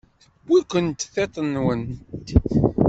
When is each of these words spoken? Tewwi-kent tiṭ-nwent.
Tewwi-kent 0.45 0.99
tiṭ-nwent. 1.13 1.91